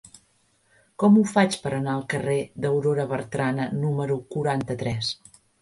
[1.03, 5.17] Com ho faig per anar al carrer d'Aurora Bertrana número quaranta-tres?